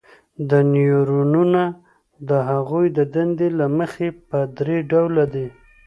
[0.73, 1.63] نیورونونه
[2.29, 5.47] د هغوی د دندې له مخې په درې ډوله دي.